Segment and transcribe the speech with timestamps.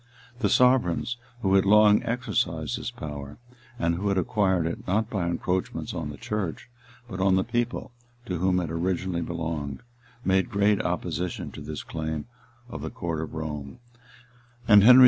[0.21, 3.37] [*] The sovereigns, who had long exercised this power,
[3.77, 6.69] and who had acquired it, not by encroachments on the church,
[7.07, 7.91] but on the people,
[8.25, 9.83] to whom it originally belonged,[]
[10.25, 12.25] made great opposition to this claim
[12.67, 13.77] of the court of Rome;
[14.67, 14.99] and Henry IV.